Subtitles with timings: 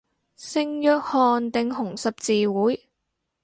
[0.35, 2.87] 聖約翰定紅十字會